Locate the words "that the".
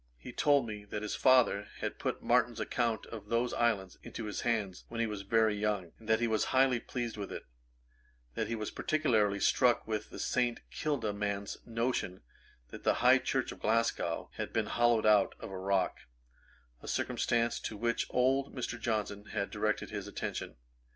12.69-12.95